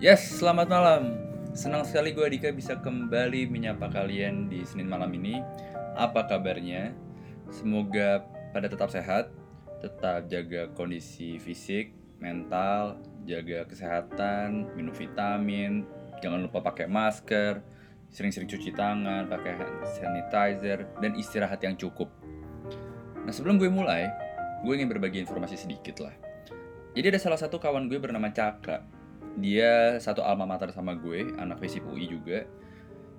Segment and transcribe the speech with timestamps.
[0.00, 1.12] Yes, selamat malam.
[1.52, 5.44] Senang sekali gue Dika bisa kembali menyapa kalian di Senin malam ini.
[5.92, 6.96] Apa kabarnya?
[7.52, 8.24] Semoga
[8.56, 9.28] pada tetap sehat,
[9.84, 12.96] tetap jaga kondisi fisik, mental,
[13.28, 15.84] jaga kesehatan, minum vitamin,
[16.24, 17.60] jangan lupa pakai masker,
[18.08, 22.08] sering-sering cuci tangan, pakai hand sanitizer, dan istirahat yang cukup.
[23.28, 24.08] Nah sebelum gue mulai,
[24.64, 26.16] gue ingin berbagi informasi sedikit lah.
[26.96, 28.99] Jadi ada salah satu kawan gue bernama Cakra.
[29.38, 32.48] Dia satu alma mater sama gue, anak FISIP UI juga,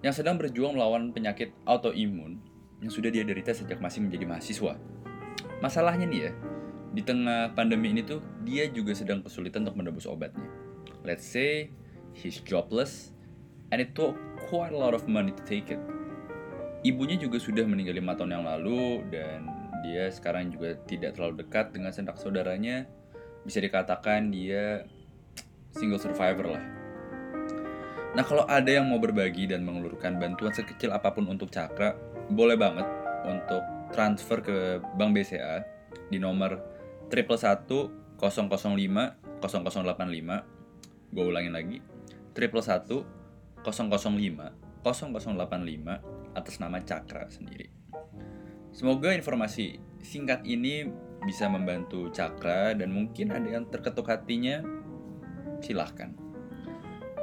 [0.01, 2.41] yang sedang berjuang melawan penyakit autoimun
[2.81, 4.73] yang sudah dia derita sejak masih menjadi mahasiswa.
[5.61, 6.31] Masalahnya nih ya,
[6.91, 10.43] di tengah pandemi ini tuh dia juga sedang kesulitan untuk menebus obatnya.
[11.05, 11.69] Let's say
[12.17, 13.13] he's jobless
[13.69, 14.17] and it took
[14.49, 15.79] quite a lot of money to take it.
[16.81, 19.45] Ibunya juga sudah meninggal lima tahun yang lalu dan
[19.85, 22.89] dia sekarang juga tidak terlalu dekat dengan sanak saudaranya.
[23.45, 24.89] Bisa dikatakan dia
[25.71, 26.63] single survivor lah.
[28.11, 31.95] Nah kalau ada yang mau berbagi dan mengelurkan bantuan sekecil apa pun untuk Cakra,
[32.27, 32.83] boleh banget
[33.23, 33.63] untuk
[33.95, 35.63] transfer ke Bank BCA
[36.11, 36.59] di nomor
[37.07, 41.77] triple satu 005 0085 gue ulangin lagi.
[42.31, 43.03] triple satu
[43.63, 47.67] 005 0085 atas nama Cakra sendiri.
[48.71, 50.87] Semoga informasi singkat ini
[51.27, 54.63] bisa membantu Cakra dan mungkin ada yang terketuk hatinya
[55.63, 56.11] silahkan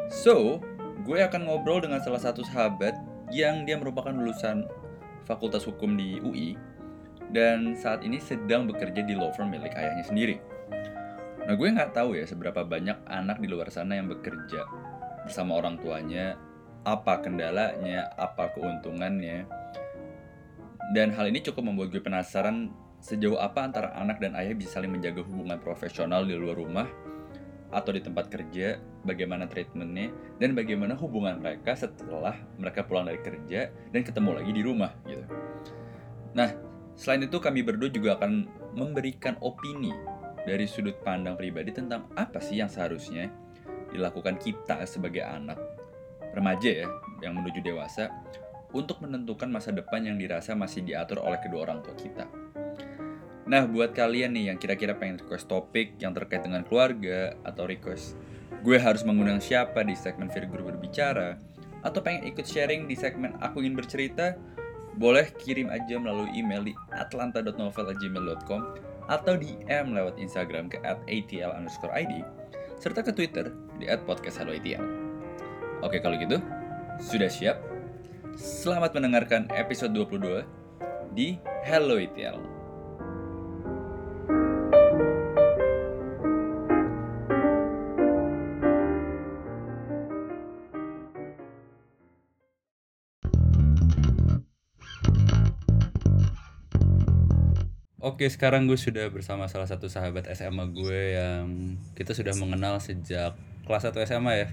[0.08, 0.62] so
[1.04, 2.96] gue akan ngobrol dengan salah satu sahabat
[3.32, 4.64] yang dia merupakan lulusan
[5.28, 6.56] Fakultas Hukum di UI
[7.28, 10.36] dan saat ini sedang bekerja di law firm milik ayahnya sendiri.
[11.44, 14.64] Nah gue nggak tahu ya seberapa banyak anak di luar sana yang bekerja
[15.24, 16.40] bersama orang tuanya,
[16.88, 19.44] apa kendalanya, apa keuntungannya.
[20.96, 22.72] Dan hal ini cukup membuat gue penasaran
[23.04, 26.88] sejauh apa antara anak dan ayah bisa saling menjaga hubungan profesional di luar rumah
[27.68, 30.08] atau di tempat kerja, bagaimana treatmentnya,
[30.40, 35.24] dan bagaimana hubungan mereka setelah mereka pulang dari kerja dan ketemu lagi di rumah gitu.
[36.32, 36.48] Nah,
[36.96, 39.92] selain itu kami berdua juga akan memberikan opini
[40.48, 43.28] dari sudut pandang pribadi tentang apa sih yang seharusnya
[43.92, 45.60] dilakukan kita sebagai anak
[46.32, 46.88] remaja ya
[47.24, 48.12] yang menuju dewasa
[48.72, 52.28] untuk menentukan masa depan yang dirasa masih diatur oleh kedua orang tua kita.
[53.48, 58.12] Nah, buat kalian nih yang kira-kira pengen request topik yang terkait dengan keluarga atau request
[58.60, 61.40] gue harus mengundang siapa di segmen Figur berbicara
[61.80, 64.34] atau pengen ikut sharing di segmen aku ingin bercerita,
[64.98, 68.60] boleh kirim aja melalui email di atlanta.novel@gmail.com
[69.08, 72.20] atau DM lewat Instagram ke @atl underscore id
[72.76, 74.84] serta ke Twitter di @podcasthelloatl.
[75.86, 76.42] Oke kalau gitu,
[76.98, 77.62] sudah siap?
[78.34, 80.42] Selamat mendengarkan episode 22
[81.14, 82.57] di Hello ETL.
[97.98, 101.46] Oke, sekarang gue sudah bersama salah satu sahabat SMA gue yang
[101.98, 103.34] kita sudah mengenal sejak
[103.66, 104.48] kelas 1 SMA ya.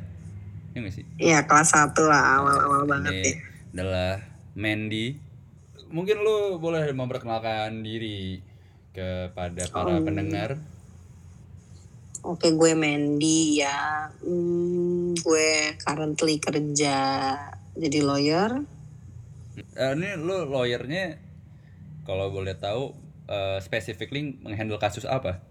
[0.74, 1.06] Iya gak sih?
[1.22, 3.38] Iya, kelas 1 lah, awal-awal banget Ini ya.
[3.78, 4.12] adalah
[4.58, 5.22] Mandy.
[5.94, 8.42] Mungkin lu boleh memperkenalkan diri
[8.90, 10.02] kepada para Oh.
[10.02, 10.58] pendengar.
[12.26, 14.10] Oke, gue Mandy ya.
[14.26, 16.98] Hmm, gue currently kerja
[17.78, 18.66] jadi lawyer.
[19.78, 21.22] Eh, ini lu lawyernya
[22.02, 25.42] kalau boleh tahu eh, specifically menghandle kasus apa?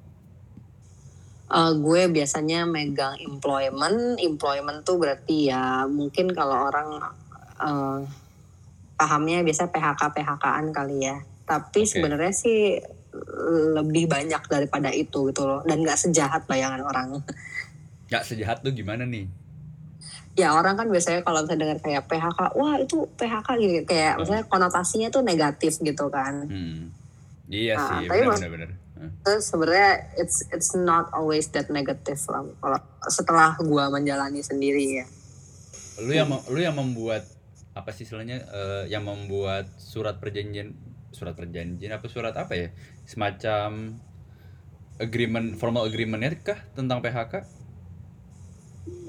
[1.51, 4.19] Eh, gue biasanya megang employment.
[4.19, 6.89] Employment tuh berarti ya mungkin kalau orang
[7.63, 7.99] eh,
[8.95, 11.17] pahamnya biasa PHK PHK-an kali ya.
[11.45, 11.91] Tapi Oke.
[11.91, 12.81] sebenarnya sih
[13.75, 15.61] lebih banyak daripada itu gitu loh.
[15.63, 17.09] Dan nggak sejahat bayangan orang.
[18.05, 19.27] Gak sejahat tuh gimana nih?
[20.34, 24.45] ya orang kan biasanya kalau misalnya dengar kayak PHK, wah itu PHK gitu kayak misalnya
[24.51, 26.51] konotasinya tuh negatif gitu kan.
[26.51, 26.91] Hmm.
[27.54, 28.71] Iya Ah, sih, benar-benar.
[29.39, 35.06] Sebenarnya it's it's not always that negative lah kalau setelah gua menjalani sendiri ya.
[36.03, 37.22] Lu yang mem- lu yang membuat
[37.74, 40.74] apa sih istilahnya eh, yang membuat surat perjanjian
[41.15, 42.68] surat perjanjian apa surat apa ya?
[43.06, 43.98] Semacam
[44.98, 47.34] agreement formal agreementnya kah tentang PHK?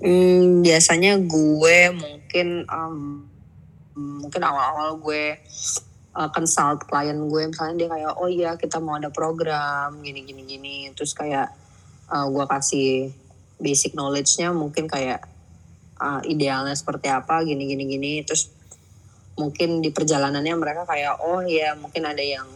[0.06, 3.28] Hmm, biasanya gue mungkin um,
[3.96, 5.40] mungkin awal-awal gue
[6.16, 7.44] uh, consult klien gue.
[7.52, 10.78] Misalnya dia kayak oh iya kita mau ada program gini gini gini.
[10.96, 11.52] Terus kayak
[12.10, 13.12] uh, gue kasih
[13.60, 15.28] basic knowledge-nya mungkin kayak
[16.00, 18.14] uh, idealnya seperti apa gini gini gini.
[18.24, 18.50] Terus
[19.36, 22.48] mungkin di perjalanannya mereka kayak oh ya mungkin ada yang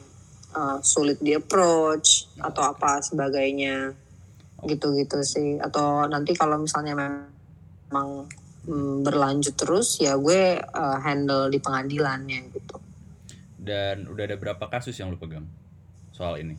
[0.56, 3.92] uh, sulit di approach atau apa sebagainya.
[4.64, 5.60] Gitu-gitu sih.
[5.60, 7.40] Atau nanti kalau misalnya memang
[7.90, 8.30] emang
[8.70, 12.79] mm, berlanjut terus ya gue uh, handle di pengadilannya gitu
[13.60, 15.46] Dan udah ada berapa kasus yang lu pegang
[16.16, 16.56] soal ini?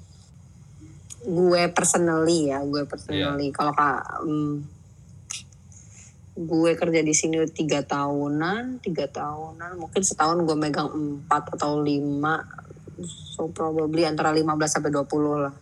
[1.20, 4.56] gue personally ya gue personally kalau kak mm,
[6.40, 12.40] gue kerja di sini tiga tahunan tiga tahunan mungkin setahun gue megang empat atau lima
[13.04, 15.54] so probably antara 15 sampai 20 lah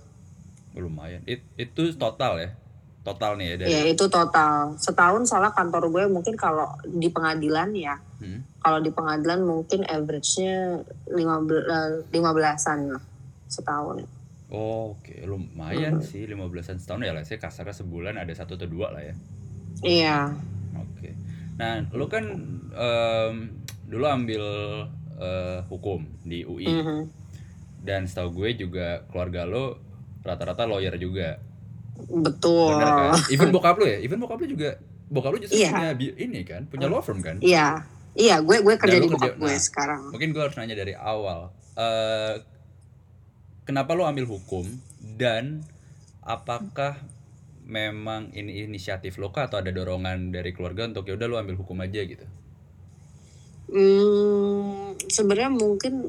[0.79, 1.27] lumayan.
[1.27, 2.51] It- itu total ya?
[3.01, 3.71] Total nih ya dari.
[3.71, 8.43] ya itu total setahun soalnya kantor gue mungkin kalau di pengadilan ya Hmm.
[8.59, 11.39] kalau di pengadilan mungkin average-nya lima
[12.09, 13.05] lima belasan lah
[13.47, 14.03] setahun
[14.49, 17.21] Oh, Oke, lumayan sih 15-an setahun ya lah.
[17.21, 19.13] Saya kasarnya sebulan ada satu atau dua lah ya.
[19.85, 20.19] iya
[20.75, 21.13] Oke.
[21.55, 22.25] Nah, lu kan
[22.73, 23.35] em,
[23.85, 24.43] dulu ambil
[25.15, 27.01] eh, hukum di UI Mhm.
[27.81, 29.79] dan setahu gue juga keluarga lo
[30.21, 31.39] rata-rata lawyer juga.
[32.01, 33.21] Betul Benar kan?
[33.29, 33.99] Even bokap lu ya?
[33.99, 35.71] Even bokap lu juga bokap lu justru Iya.
[35.73, 37.41] punya ini kan, punya law firm kan?
[37.41, 39.59] iya iya gue gue kerja Dan di lu kerja- bokap gue nah.
[39.59, 41.51] sekarang Mungkin gue harus nanya dari awal.
[41.75, 42.35] eh
[43.63, 44.65] kenapa lo ambil hukum
[45.15, 45.63] dan
[46.21, 46.99] apakah
[47.63, 51.55] memang ini inisiatif lo kah atau ada dorongan dari keluarga untuk ya udah lo ambil
[51.55, 52.25] hukum aja gitu?
[53.69, 56.09] Hmm, sebenarnya mungkin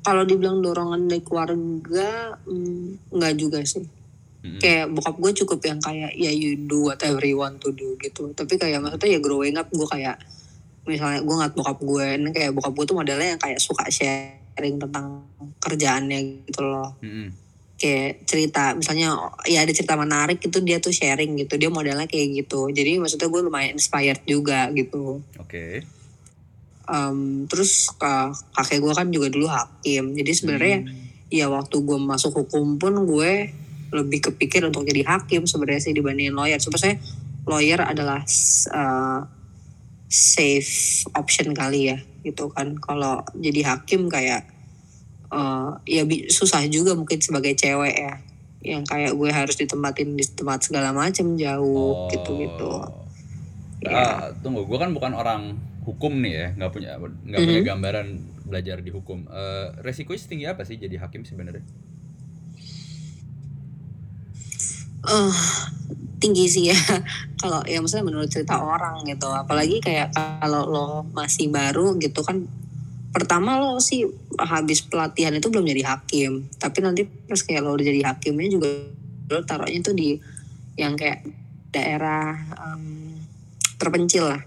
[0.00, 3.84] kalau dibilang dorongan dari keluarga, hmm, nggak juga sih.
[4.44, 4.60] Mm-mm.
[4.60, 8.28] Kayak bokap gue cukup yang kayak ya you do whatever you want to do gitu.
[8.36, 10.20] Tapi kayak maksudnya ya growing up gue kayak
[10.84, 14.76] misalnya gue ngeliat bokap gue, ini kayak bokap gue tuh modelnya yang kayak suka sharing
[14.76, 15.24] tentang
[15.64, 16.92] kerjaannya gitu loh.
[17.00, 17.32] Mm-mm.
[17.80, 19.16] Kayak cerita, misalnya
[19.48, 21.56] ya ada cerita menarik itu dia tuh sharing gitu.
[21.56, 22.68] Dia modelnya kayak gitu.
[22.68, 25.24] Jadi maksudnya gue lumayan inspired juga gitu.
[25.40, 25.88] Oke.
[26.84, 30.78] Em, terus ka- kakek gue kan juga dulu hakim jadi sebenarnya
[31.32, 33.56] ya waktu gue masuk hukum pun gue
[33.94, 36.58] lebih kepikir untuk jadi hakim sebenarnya sih dibandingin lawyer.
[36.58, 36.98] Sebenarnya
[37.46, 39.20] lawyer adalah eh,
[40.10, 42.74] safe option kali ya gitu kan.
[42.82, 44.50] Kalau jadi hakim kayak
[45.30, 48.14] eh, ya susah juga mungkin sebagai cewek ya.
[48.64, 53.04] Yang kayak gue harus ditempatin di tempat segala macam jauh gitu-gitu.
[53.84, 58.06] Ah, tunggu, gue kan bukan orang hukum nih ya, nggak punya nggak punya gambaran
[58.48, 59.28] belajar di hukum.
[59.28, 61.60] Eh, resikonya setinggi apa sih jadi hakim sebenarnya?
[65.04, 65.34] Eh
[66.18, 66.78] tinggi sih ya
[67.42, 72.48] kalau ya maksudnya menurut cerita orang gitu apalagi kayak kalau lo masih baru gitu kan
[73.12, 74.08] pertama lo sih
[74.40, 78.68] habis pelatihan itu belum jadi hakim tapi nanti pas kayak lo udah jadi hakimnya juga
[79.30, 80.18] lo taruhnya tuh di
[80.74, 81.22] yang kayak
[81.70, 83.20] daerah em,
[83.78, 84.42] terpencil lah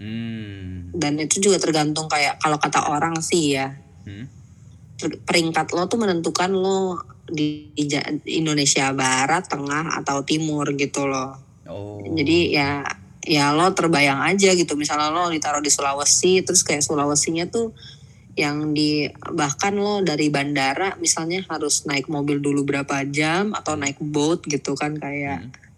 [0.00, 0.96] Hmm.
[0.96, 3.76] dan itu juga tergantung kayak kalau kata orang sih ya
[4.08, 4.24] Hmm.
[5.28, 6.96] peringkat lo tuh menentukan lo
[7.30, 7.72] di,
[8.28, 11.38] Indonesia Barat, Tengah atau Timur gitu loh.
[11.70, 12.02] Oh.
[12.02, 12.82] Jadi ya
[13.20, 17.76] ya lo terbayang aja gitu misalnya lo ditaruh di Sulawesi terus kayak Sulawesinya tuh
[18.32, 24.00] yang di bahkan lo dari bandara misalnya harus naik mobil dulu berapa jam atau naik
[24.00, 25.69] boat gitu kan kayak Hmm.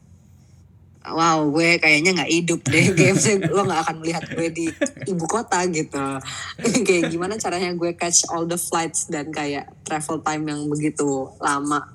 [1.11, 4.67] Wow gue kayaknya nggak hidup deh kayak lo nggak akan melihat gue di
[5.11, 5.99] ibu kota gitu
[6.87, 11.91] kayak gimana caranya gue catch all the flights dan kayak travel time yang begitu lama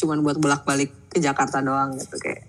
[0.00, 2.44] cuman buat bolak balik ke Jakarta doang gitu kayak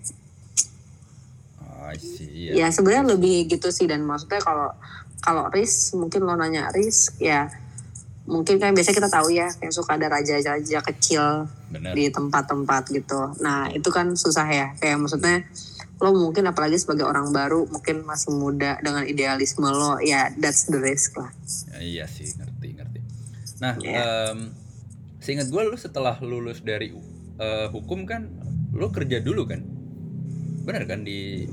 [1.88, 2.52] Oh, see.
[2.52, 4.76] ya sebenarnya lebih gitu sih dan maksudnya kalau
[5.24, 7.48] kalau risk mungkin lo nanya risk ya
[8.28, 11.96] mungkin kan biasanya kita tahu ya kayak suka ada raja-raja kecil Bener.
[11.96, 15.48] di tempat-tempat gitu nah itu kan susah ya kayak maksudnya
[15.98, 20.78] lo mungkin apalagi sebagai orang baru mungkin masih muda dengan idealisme lo ya that's the
[20.78, 21.30] risk lah
[21.74, 23.00] Ya, iya sih, ngerti, ngerti.
[23.58, 24.02] Nah, Iya.
[24.30, 24.38] em,
[25.18, 26.94] seingat gue lu setelah lulus dari
[27.38, 28.26] eh, hukum kan,
[28.74, 29.62] lu kerja dulu kan?
[30.62, 31.46] Bener kan di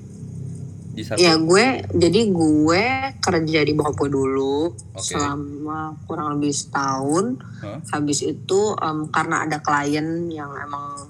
[0.91, 1.19] di satu?
[1.19, 2.83] ya gue jadi gue
[3.19, 5.11] kerja di bokap gue dulu Oke.
[5.11, 7.83] selama kurang lebih setahun Hah?
[7.91, 11.03] habis itu em, karena ada klien yang emang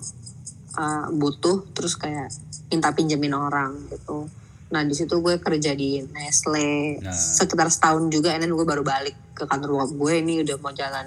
[0.75, 2.31] eh, butuh terus kayak
[2.71, 4.27] minta pinjemin orang gitu
[4.65, 7.13] nah di situ gue kerja di Nestle Nah.
[7.13, 11.05] sekitar setahun juga then gue baru balik ke kantor bokap gue ini udah mau jalan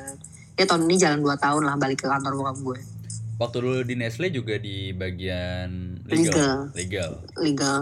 [0.54, 2.80] ya tahun ini jalan dua tahun lah balik ke kantor bokap gue
[3.38, 6.74] Waktu lu di Nestle juga di bagian legal.
[6.74, 7.10] Legal.
[7.38, 7.80] legal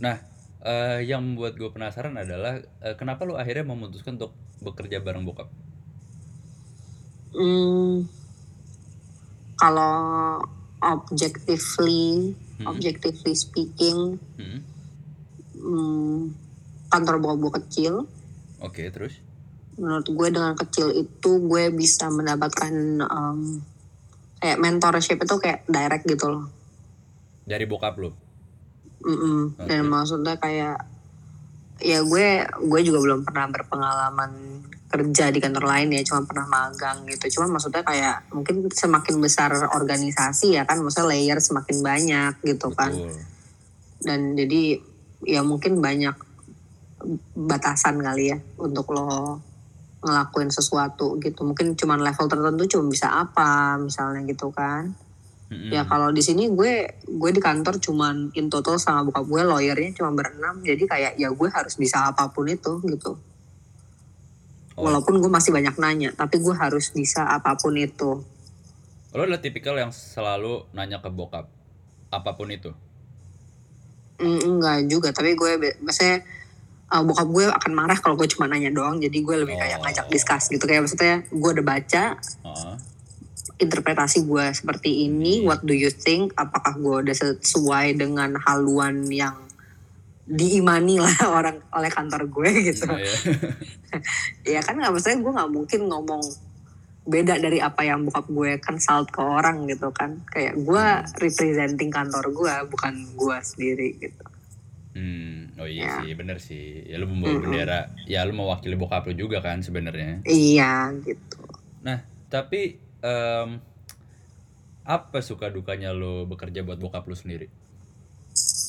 [0.00, 0.16] Nah,
[0.64, 4.32] eh, yang membuat gue penasaran adalah eh, kenapa lu akhirnya memutuskan untuk
[4.64, 5.52] bekerja bareng bokap?
[7.34, 8.06] Hmm,
[9.58, 9.94] kalau
[10.84, 12.70] objectively Hmm.
[12.70, 14.62] objectively speaking Hmm.
[15.58, 16.30] hmm,
[16.86, 18.06] kantor gue kecil
[18.62, 19.18] Oke, terus?
[19.74, 22.70] menurut gue dengan kecil itu gue bisa mendapatkan
[23.02, 23.38] em,
[24.38, 26.46] kayak mentorship itu kayak direct gitu loh
[27.42, 28.08] Dari bokap lu?
[29.04, 29.58] Mm-mm.
[29.60, 29.90] Dan Oke.
[29.90, 30.80] maksudnya kayak
[31.82, 34.30] ya gue gue juga belum pernah berpengalaman
[34.90, 37.40] kerja di kantor lain ya, cuma pernah magang gitu.
[37.40, 42.92] Cuma maksudnya kayak mungkin semakin besar organisasi ya kan, maksudnya layer semakin banyak gitu kan.
[42.94, 43.18] Betul.
[44.04, 44.78] Dan jadi
[45.24, 46.14] ya mungkin banyak
[47.36, 49.40] batasan kali ya untuk lo
[50.04, 51.42] ngelakuin sesuatu gitu.
[51.42, 54.92] Mungkin cuman level tertentu cuma bisa apa misalnya gitu kan.
[55.54, 59.94] Ya kalau di sini gue gue di kantor cuman in total sama bokap gue lawyernya
[59.94, 63.14] cuma berenam jadi kayak ya gue harus bisa apa pun itu gitu.
[64.74, 64.90] Oh.
[64.90, 68.22] Walaupun gue masih banyak nanya tapi gue harus bisa apa pun itu.
[69.14, 71.46] Lo adalah tipikal yang selalu nanya ke bokap
[72.10, 72.74] apa pun itu.
[74.18, 76.22] Mm, enggak juga tapi gue maksudnya
[76.90, 79.86] uh, bokap gue akan marah kalau gue cuma nanya doang jadi gue lebih kayak Oh.
[79.86, 82.74] ngajak discuss gitu kayak maksudnya gue udah baca Heeh.
[83.58, 85.50] interpretasi gue seperti ini Hmm.
[85.50, 89.43] what do you think apakah gue udah sesuai dengan haluan yang
[90.24, 93.14] diimani lah orang oleh kantor gue gitu Iya.
[94.46, 96.24] ya kan nggak maksudnya gue nggak mungkin ngomong
[97.04, 100.86] beda dari apa yang bokap gue consult ke orang gitu kan kayak gue
[101.18, 104.24] representing kantor gue bukan gue sendiri gitu
[104.94, 105.94] Hmm, oh iya Ya.
[105.98, 106.86] sih, bener sih.
[106.86, 107.42] Ya lu membawa Mm-mm.
[107.50, 110.22] bendera, ya lu mewakili bokap lu juga kan sebenarnya.
[110.22, 111.42] iya gitu
[111.82, 111.98] Nah,
[112.30, 113.58] tapi em,
[114.84, 117.50] apa suka dukanya lo bekerja buat bokap lu sendiri?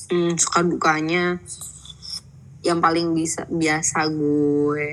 [0.06, 1.42] Hmm, suka dukanya
[2.62, 4.90] yang paling bisa biasa gue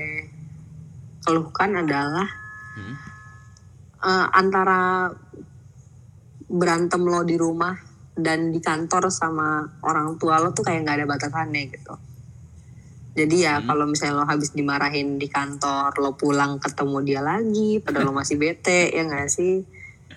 [1.21, 2.27] keluhkan adalah
[2.73, 2.97] Hmm?
[4.03, 5.13] eh, antara
[6.49, 7.77] berantem lo di rumah
[8.17, 11.93] dan di kantor sama orang tua lo tuh kayak nggak ada batasannya gitu.
[13.13, 13.69] Jadi ya Hmm.
[13.69, 18.41] kalau misalnya lo habis dimarahin di kantor, lo pulang ketemu dia lagi, padahal lo masih
[18.41, 19.61] bete, ya nggak sih?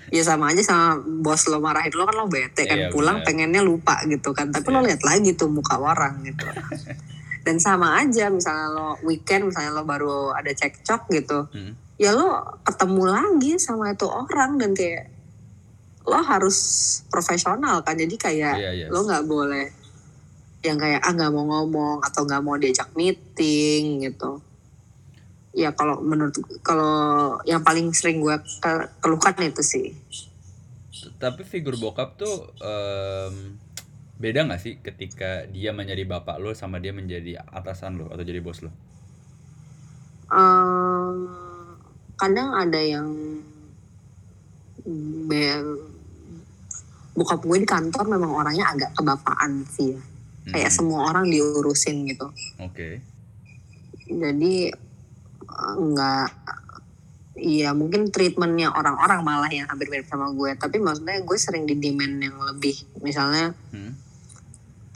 [0.06, 3.26] Ya sama aja sama bos lo marahin lo kan lo bete kan, Iya, pulang benar.
[3.26, 4.94] pengennya lupa gitu kan, tapi lo Iya.
[4.94, 6.46] lihat lagi tuh muka orang gitu.
[7.46, 11.74] Dan sama aja misalnya lo weekend, misalnya lo baru ada cekcok gitu, Hmm?
[11.96, 15.10] ya lo ketemu lagi sama itu orang dan kayak
[16.04, 16.58] lo harus
[17.06, 18.86] profesional kan jadi kayak Iya, iya.
[18.86, 19.66] lo nggak boleh
[20.60, 24.38] yang kayak ah nggak mau ngomong atau nggak mau diajak meeting gitu
[25.56, 26.94] ya kalau menurut kalau
[27.48, 29.86] yang paling sering gue ke- keluhkan itu sih
[31.16, 33.56] Tapi figur bokap tuh em,
[34.16, 38.40] beda nggak sih ketika dia menjadi bapak lo sama dia menjadi atasan lo atau jadi
[38.40, 38.68] bos lo?
[40.28, 41.18] Ehm,
[42.16, 43.08] kadang ada yang
[47.16, 50.00] bokap gue di kantor memang orangnya agak kebapaan sih ya
[50.52, 52.30] kayak Hmm, semua orang diurusin gitu
[52.62, 53.02] Oke.
[54.06, 54.85] jadi eh,
[55.56, 56.28] nggak
[57.36, 60.56] Iya mungkin treatmentnya orang-orang malah yang hampir mirip sama gue.
[60.56, 62.76] Tapi maksudnya gue sering di demand yang lebih.
[63.04, 63.92] Misalnya Hmm?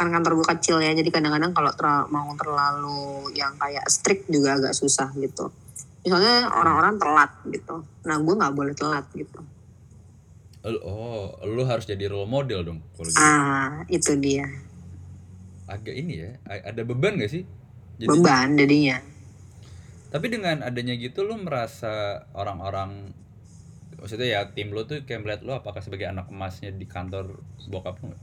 [0.00, 4.56] kan kantor gue kecil ya jadi kadang-kadang kalau ter- mau terlalu yang kayak strict juga
[4.56, 5.52] agak susah gitu.
[6.00, 7.84] Misalnya orang-orang telat gitu.
[8.08, 9.40] Nah gue nggak boleh telat gitu.
[10.64, 13.20] Oh, lu harus jadi role model dong kalau gitu.
[13.20, 14.48] ah itu dia.
[15.68, 17.44] Agak ini ya, ada beban gak sih?
[18.00, 19.09] Jadi, beban jadinya
[20.10, 23.14] Tapi dengan adanya gitu lu merasa orang-orang
[24.00, 27.38] maksudnya ya tim lu tuh kayak melihat lu apakah sebagai anak emasnya di kantor
[27.70, 28.22] bokap lu nggak?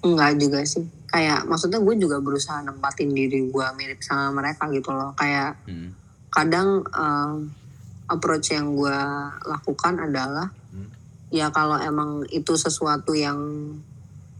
[0.00, 0.84] Enggak juga sih.
[1.06, 5.12] Kayak maksudnya gue juga berusaha nempatin diri gue mirip sama mereka gitu loh.
[5.14, 5.92] Kayak Hmm.
[6.32, 7.52] kadang um,
[8.10, 8.98] approach yang gue
[9.46, 10.88] lakukan adalah Hmm.
[11.30, 13.38] ya kalau emang itu sesuatu yang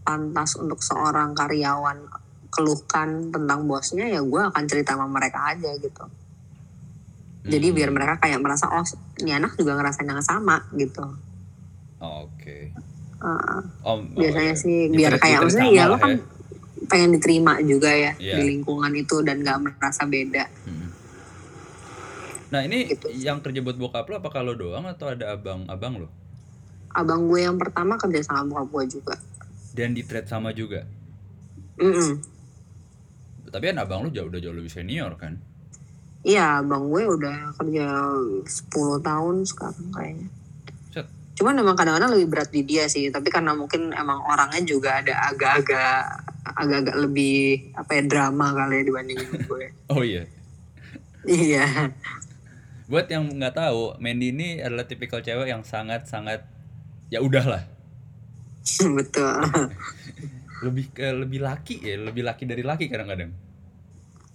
[0.01, 2.09] pantas untuk seorang karyawan
[2.51, 6.03] keluhkan tentang bosnya ya gue akan cerita sama mereka aja gitu.
[7.41, 7.75] Jadi Hmm.
[7.75, 8.83] biar mereka kayak merasa oh
[9.17, 11.01] ini anak juga ngerasain yang sama gitu.
[11.97, 12.69] Oh, Oke.
[13.17, 14.59] Uh, Oh, oh, biasanya iya.
[14.59, 16.17] sih biar Diterit- kayak maksudnya ya lo kan
[16.83, 18.35] pengen diterima juga ya Iya.
[18.35, 20.45] di lingkungan itu dan gak merasa beda.
[20.65, 20.89] Hmm.
[22.49, 23.07] Nah ini Gitu.
[23.15, 26.09] yang kerja buat bokap lo apakah lo doang atau ada abang-abang lo?
[26.91, 29.15] Abang gue yang pertama kerja sama bokap gue juga.
[29.71, 30.83] Dan di trade sama juga.
[31.77, 32.19] Mm-mm.
[33.51, 35.35] Tapi kan abang lo jauh udah jauh lebih senior kan?
[36.23, 37.85] Iya, abang gue udah kerja
[38.47, 40.27] 10 tahun sekarang kayaknya.
[40.93, 41.05] Set.
[41.35, 45.17] Cuman emang kadang-kadang lebih berat di dia sih, tapi karena mungkin emang orangnya juga ada
[45.33, 49.65] agak-agak agak-agak lebih apa ya drama kali ya dibandingin gue.
[49.89, 50.23] Oh iya.
[51.25, 51.89] iya.
[52.85, 56.45] Buat yang nggak tahu, Mandy ini adalah tipikal cewek yang sangat-sangat
[57.09, 57.65] ya udahlah.
[58.97, 59.41] Betul.
[60.61, 63.33] Lebih ke lebih laki ya, lebih laki dari laki kadang-kadang.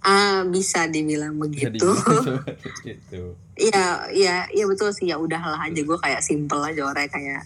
[0.03, 1.87] Ah, bisa dibilang Bisa begitu.
[1.91, 2.43] dibilang
[2.87, 3.35] gitu.
[3.57, 5.09] Iya, iya, iya betul sih.
[5.09, 7.43] Ya udahlah aja gue kayak simple aja orangnya kayak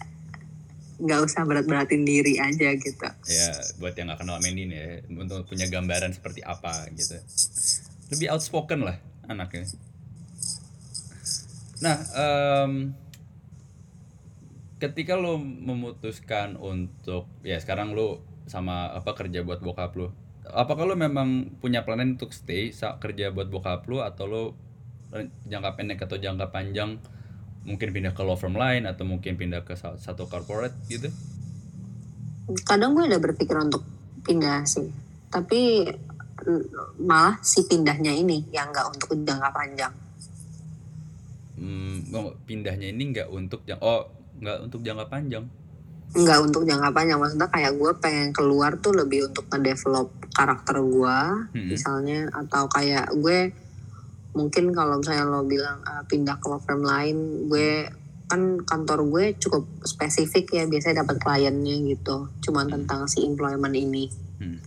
[1.02, 3.50] nggak usah berat-beratin diri aja gitu ya
[3.82, 7.18] buat yang nggak kenal Mandy nih ya untuk punya gambaran seperti apa gitu
[8.14, 8.96] lebih outspoken lah
[9.26, 9.66] anaknya
[11.82, 12.94] nah em,
[14.78, 20.10] ketika lo memutuskan untuk ya sekarang lo sama apa kerja buat bokap lo
[20.50, 24.42] apakah lo memang punya plan untuk stay sa- kerja buat bokap lo atau lo
[25.14, 26.98] eh, jangka pendek atau jangka panjang
[27.62, 31.06] mungkin pindah ke law firm lain atau mungkin pindah ke sa- satu corporate gitu?
[32.66, 33.86] Kadang gue udah berpikir untuk
[34.26, 34.90] pindah sih.
[35.30, 35.86] Tapi
[36.42, 39.94] mm, malah si pindahnya ini yang nggak untuk jangka panjang.
[41.54, 42.02] Hmm,
[42.42, 44.10] pindahnya ini nggak untuk jang oh
[44.42, 45.46] nggak untuk jangka panjang.
[46.12, 47.18] Nggak untuk jangka panjang.
[47.18, 51.18] Maksudnya kayak gue pengen keluar tuh lebih untuk ngedevelop karakter gue
[51.52, 51.68] Hmm.
[51.68, 53.52] misalnya atau kayak gue
[54.32, 57.84] mungkin kalau misalnya lo bilang ah, pindah ke law firm lain gue
[58.32, 62.28] kan kantor gue cukup spesifik ya biasanya dapat kliennya gitu.
[62.40, 64.08] Cuman tentang si employment ini.
[64.40, 64.58] Hmm.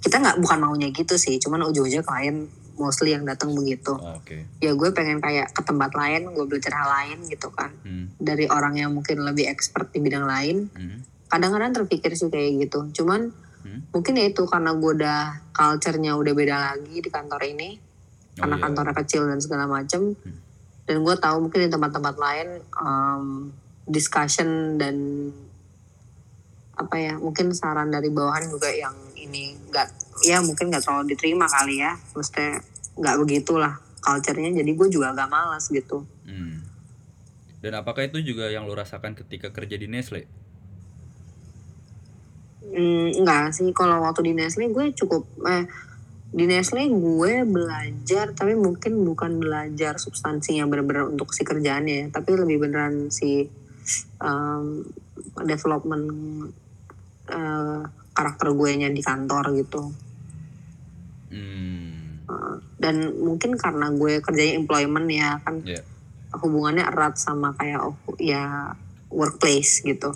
[0.00, 2.48] kita nggak bukan maunya gitu sih cuman ujung-ujungnya klien
[2.80, 4.48] mostly yang datang begitu Oh, Oke.
[4.58, 8.08] ya gue pengen kayak ke tempat lain gue belajar hal lain gitu kan Hmm.
[8.16, 11.04] dari orang yang mungkin lebih expert di bidang lain Hmm.
[11.28, 13.28] kadang-kadang terpikir sih kayak gitu cuman
[13.60, 13.84] Hmm.
[13.92, 15.20] mungkin ya itu karena gue udah
[15.52, 18.62] culture-nya udah beda lagi di kantor ini Oh, karena iya.
[18.64, 20.36] kantornya kecil dan segala macem Hmm.
[20.88, 23.52] dan gue tahu mungkin di tempat-tempat lain um,
[23.84, 24.96] discussion dan
[26.72, 29.88] apa ya mungkin saran dari bawahan juga yang ini nggak
[30.24, 32.64] ya mungkin nggak terlalu diterima kali ya maksudnya
[33.00, 36.62] nggak begitulah culture-nya jadi gue juga agak malas gitu Hmm.
[37.60, 40.24] Dan apakah itu juga yang lo rasakan ketika kerja di Nestle?
[42.70, 45.66] Hmm, enggak sih kalau waktu di Nestle gue cukup eh
[46.30, 52.62] di Nestle gue belajar tapi mungkin bukan belajar substansinya bener-bener untuk si kerjaannya tapi lebih
[52.62, 53.50] beneran si
[54.22, 54.86] um,
[55.42, 56.06] development
[57.26, 57.82] eh,
[58.14, 59.82] karakter gue nya di kantor gitu
[61.30, 61.69] Hmm.
[62.80, 65.84] Dan mungkin karena gue kerjanya employment ya kan Ya.
[66.40, 68.72] hubungannya erat sama kayak oh, ya
[69.12, 70.14] workplace gitu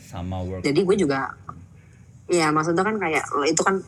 [0.00, 0.62] Sama work.
[0.64, 1.34] jadi gue juga
[2.26, 3.82] ya maksudnya kan kayak lo itu kan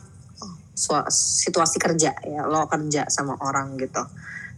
[1.09, 4.03] situasi kerja ya lo kerja sama orang gitu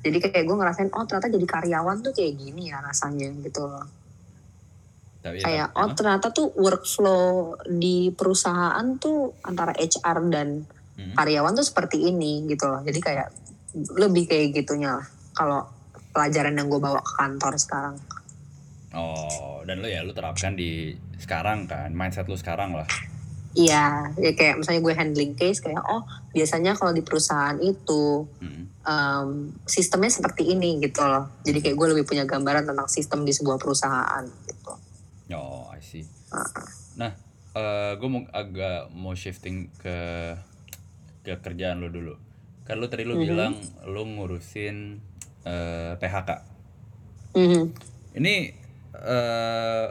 [0.01, 3.85] jadi kayak gue ngerasain oh ternyata jadi karyawan tuh kayak gini ya rasanya gitu loh
[5.21, 10.65] Tapi kayak ya, oh ternyata tuh workflow di perusahaan tuh antara HR dan
[10.97, 11.13] Hmm.
[11.13, 13.27] karyawan tuh seperti ini gitu loh jadi kayak
[14.01, 15.07] lebih kayak gitunya lah
[15.37, 15.69] kalau
[16.09, 17.95] pelajaran yang gue bawa ke kantor sekarang
[18.97, 22.87] Oh, dan lo ya lo terapkan di sekarang kan, mindset lo sekarang lah.
[23.57, 28.63] Iya, ya kayak misalnya gue handling case kayak oh biasanya kalau di perusahaan itu Hmm.
[28.85, 29.29] um,
[29.67, 31.29] sistemnya seperti ini gitu loh.
[31.43, 34.73] Jadi kayak gue lebih punya gambaran tentang sistem di sebuah perusahaan gitu.
[35.35, 36.05] Oh, I see.
[36.31, 36.67] Uh-uh.
[36.95, 37.11] Nah,
[37.97, 39.97] gue mau agak mau shifting ke
[41.27, 42.15] ke kerjaan lo dulu.
[42.63, 43.21] Kan lo tadi lo Mhm.
[43.21, 45.03] bilang lo ngurusin
[45.43, 46.29] eh, PHK.
[47.35, 47.63] Mhm.
[48.15, 48.35] Ini
[48.97, 49.87] eh,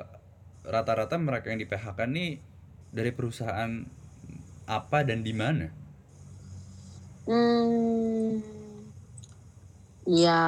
[0.67, 2.41] rata-rata mereka yang di PHK nih
[2.91, 3.85] dari perusahaan
[4.67, 5.69] apa dan di mana?
[7.25, 8.39] Hmm,
[10.05, 10.41] ya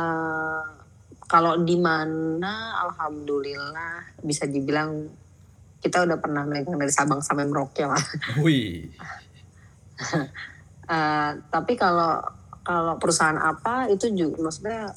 [1.25, 2.53] kalau di mana
[2.85, 5.07] Alhamdulillah bisa dibilang
[5.79, 8.03] kita udah pernah megang dari Sabang sampai Merauke lah.
[8.39, 8.91] Wih,
[10.89, 12.17] Eh, tapi kalau
[12.65, 14.89] kalau perusahaan apa itu juga maksudnya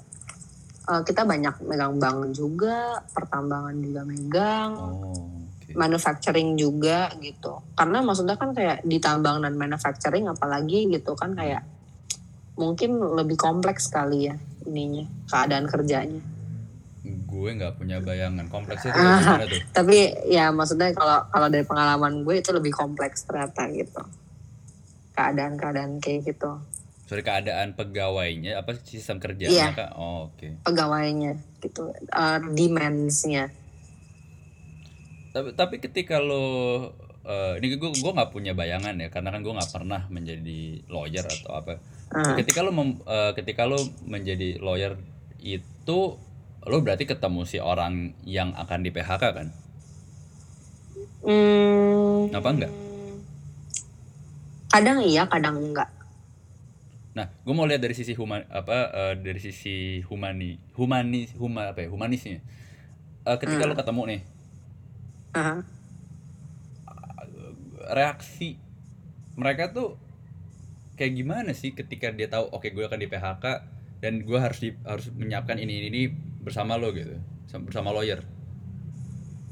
[0.88, 5.43] eh, kita banyak megang bank juga, pertambangan juga megang, oh,
[5.75, 7.60] manufacturing juga gitu.
[7.75, 11.67] Karena maksudnya kan kayak di tambang dan manufacturing apalagi gitu kan kayak
[12.56, 16.23] mungkin lebih kompleks kali ya ininya keadaan kerjanya.
[17.27, 19.62] Gue nggak punya bayangan kompleksnya itu kayak gimana tuh?
[19.75, 19.97] Tapi
[20.32, 24.20] ya maksudnya kalau kalau dari pengalaman gue itu lebih kompleks ternyata gitu.
[25.21, 26.51] Keadaan-keadaan kayak gitu.
[27.05, 29.75] Sorry keadaan pegawainya apa sistem kerjanya Iya.
[29.75, 29.91] kak?
[29.93, 30.63] Oh, oke.
[30.63, 33.51] pegawainya gitu uh, demandsnya
[35.29, 36.88] Tapi tapi ketika lo
[37.21, 41.21] eh, ini gue gue nggak punya bayangan ya karena kan gue nggak pernah menjadi lawyer
[41.21, 41.84] atau apa.
[42.10, 42.36] Ah.
[42.36, 44.95] Ketika lo mem- eh, ketika lo menjadi lawyer
[45.38, 45.99] itu
[46.62, 49.47] lo berarti ketemu si orang yang akan di PHK kan?
[51.21, 52.71] Hmm, Apa enggak?
[54.71, 55.91] Kadang iya kadang enggak.
[57.12, 61.84] Nah, gue mau lihat dari sisi human apa eh, dari sisi humani humanis huma apa
[61.84, 62.39] ya humanisnya.
[63.21, 64.21] Eh, ketika lo ketemu nih
[65.31, 65.55] Aha.
[67.91, 68.55] reaksi
[69.36, 69.95] mereka tuh
[70.95, 73.45] kayak gimana sih ketika dia tahu oke gue akan di PHK
[74.01, 76.01] dan gue harus di, harus menyiapkan ini ini, ini
[76.41, 78.23] bersama lo gitu sama- bersama lawyer?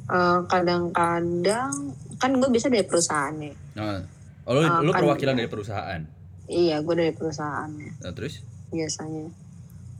[0.10, 4.02] Eh, kadang-kadang kan gue bisa dari perusahaannya Nah,
[4.50, 6.02] oh, lu, Ah, lu kan- perwakilan dari perusahaan.
[6.48, 8.42] iya gue dari perusahaannya Nah, terus?
[8.68, 9.30] biasanya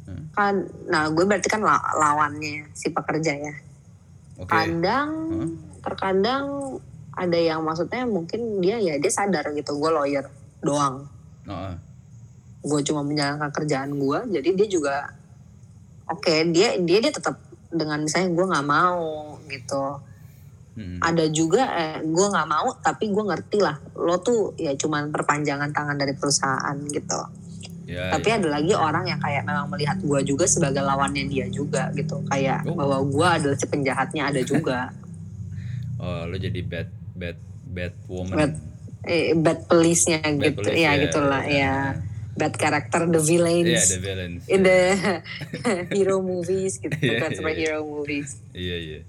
[0.04, 0.26] Hmm.
[0.32, 3.54] kan nah gue berarti kan la- lawannya si pekerja ya
[4.36, 4.50] Oke.
[4.50, 5.50] kadang Hmm.
[5.80, 6.46] terkadang
[7.12, 10.26] ada yang maksudnya mungkin dia ya dia sadar gitu gue lawyer
[10.60, 11.06] doang
[11.46, 11.74] Oh,
[12.64, 14.96] gue cuma menjalankan kerjaan gue jadi dia juga
[16.08, 19.06] oke dia dia dia tetap dengan misalnya gue nggak mau
[19.46, 19.84] gitu
[20.72, 21.00] Mm-mm.
[21.00, 25.70] ada juga eh, gue nggak mau tapi gue ngerti lah lo tuh ya cuman perpanjangan
[25.70, 27.22] tangan dari perusahaan gitu
[27.84, 28.38] Ya, tapi ya.
[28.38, 32.62] ada lagi orang yang kayak memang melihat gue juga sebagai lawannya dia juga gitu kayak
[32.64, 32.78] Oh.
[32.78, 34.94] bahwa gue adalah si penjahatnya ada juga
[35.98, 38.32] Oh, lu jadi bad bad bad woman.
[38.32, 38.54] Bad
[39.04, 41.74] eh, bad police-nya Bad gitu police, ya gitulah ya
[42.32, 44.42] bad character the villains the villains.
[44.46, 44.80] in the
[45.92, 49.00] hero movies gitu Iya, bukan iya, superhero movies Iya, iya.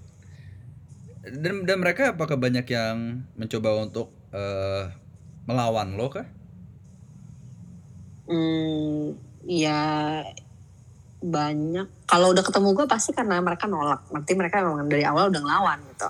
[1.21, 4.85] Dan dan mereka apakah banyak yang mencoba untuk eh,
[5.45, 6.25] melawan lo kah?
[8.25, 9.81] hmm, ya
[11.21, 15.41] banyak kalau udah ketemu gue pasti karena mereka nolak nanti mereka memang dari awal udah
[15.41, 16.09] ngelawan gitu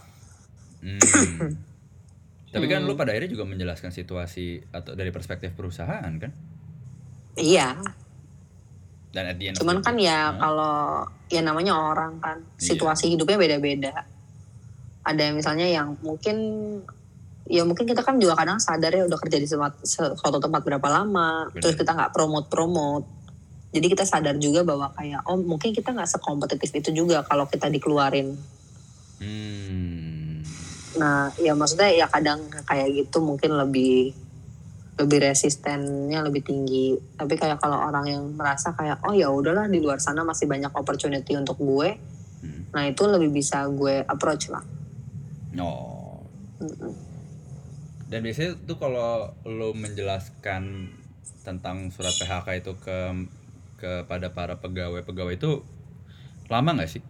[0.81, 0.97] Hmm.
[2.53, 2.89] Tapi kan Hmm.
[2.89, 6.33] lu pada akhirnya juga menjelaskan situasi atau dari perspektif perusahaan kan?
[7.37, 7.77] iya
[9.11, 12.75] Dan at the end cuman kan ya kalau ya namanya orang kan Iya.
[12.75, 13.93] situasi hidupnya beda-beda
[15.11, 16.37] ada misalnya yang mungkin
[17.51, 20.87] ya mungkin kita kan juga kadang sadar ya udah kerja di tempat, suatu tempat berapa
[20.87, 21.59] lama Bener.
[21.59, 23.07] terus kita nggak promote promote
[23.75, 27.67] jadi kita sadar juga bahwa kayak oh mungkin kita nggak sekompetitif itu juga kalau kita
[27.67, 28.39] dikeluarin
[29.21, 30.41] Hmm.
[30.97, 34.17] nah ya maksudnya ya kadang kayak gitu mungkin lebih
[34.97, 39.77] lebih resistennya lebih tinggi tapi kayak kalau orang yang merasa kayak oh ya udahlah di
[39.77, 42.01] luar sana masih banyak opportunity untuk gue
[42.41, 42.73] Hmm.
[42.73, 44.65] nah itu lebih bisa gue approach lah
[45.59, 46.23] Oh.
[46.61, 46.93] Mm-mm.
[48.11, 50.91] Dan biasanya tuh kalau lo menjelaskan
[51.43, 52.99] tentang surat PHK itu ke
[53.81, 55.65] kepada para pegawai-pegawai itu
[56.53, 57.03] lama nggak sih?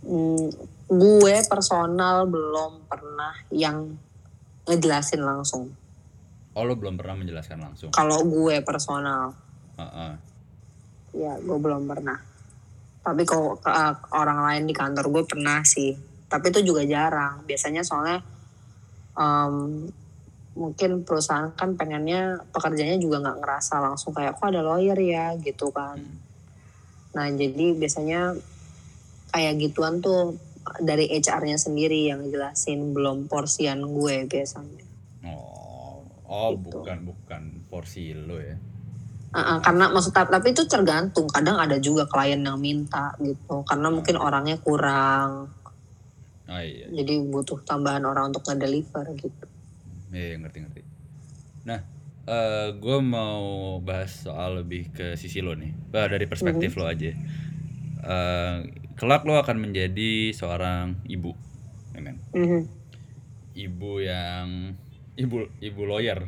[0.00, 0.48] Hmm,
[0.90, 3.94] gue personal belum pernah yang
[4.66, 5.70] ngejelasin langsung
[6.50, 7.90] Oh lo belum pernah menjelaskan langsung.
[7.94, 9.30] kalau gue personal
[9.78, 10.12] Heeh.
[11.14, 12.18] ya gue belum pernah
[13.06, 15.94] tapi kalau uh, orang lain di kantor gue pernah sih
[16.30, 17.42] tapi itu juga jarang.
[17.42, 18.22] Biasanya soalnya
[19.18, 19.54] em,
[20.54, 25.34] mungkin perusahaan kan pengennya pekerjanya juga nggak ngerasa langsung kayak kok ada lawyer ya?
[25.42, 25.98] gitu kan.
[25.98, 26.18] Hmm.
[27.10, 28.38] nah jadi biasanya
[29.34, 30.38] kayak gituan tuh
[30.78, 34.86] dari HR-nya sendiri yang jelasin belum porsian gue biasanya.
[35.26, 36.70] Oh, oh Gitu.
[36.70, 38.54] bukan bukan porsi lo ya.
[39.30, 41.26] Uh-uh, karena maksud tapi itu tergantung.
[41.30, 43.62] Kadang ada juga klien yang minta gitu.
[43.66, 45.50] Karena mungkin orangnya kurang
[46.50, 49.46] Oh iya, jadi butuh tambahan orang untuk ngedeliver gitu
[50.10, 50.82] iya ngerti ngerti.
[51.66, 51.80] Nah,
[52.26, 57.14] eh gue mau bahas soal lebih ke sisi lo nih, bah dari perspektif lo aja.
[58.04, 58.56] Eh
[58.98, 61.32] kelak lo akan menjadi seorang ibu,
[61.94, 62.16] ya kan?
[62.34, 62.62] Mhm.
[63.50, 64.46] Ibu yang
[65.14, 66.20] ibu ibu lawyer,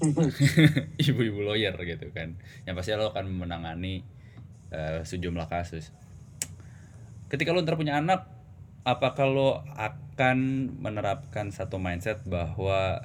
[1.08, 2.36] ibu-ibu lawyer gitu kan.
[2.64, 4.02] Yang pasti lo akan menangani
[4.72, 5.92] eh, sejumlah kasus.
[7.28, 8.33] Ketika lo ntar punya anak,
[8.84, 10.38] apakah lo akan
[10.78, 13.00] menerapkan satu mindset bahwa